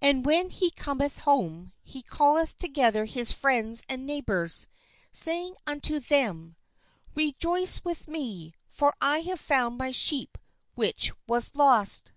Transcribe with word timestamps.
And 0.00 0.24
when 0.24 0.50
he 0.50 0.70
cometh 0.70 1.18
home, 1.22 1.72
he 1.82 2.02
calleth 2.02 2.56
together 2.58 3.06
his 3.06 3.32
friends 3.32 3.82
and 3.88 4.06
neighbours, 4.06 4.68
saying 5.10 5.56
unto 5.66 5.98
them: 5.98 6.54
I 7.16 7.34
"'I 9.00 9.18
have 9.22 9.40
found 9.40 9.76
my 9.76 9.90
sheep 9.90 10.38
which 10.76 11.10
was 11.26 11.56
lost.'" 11.56 12.12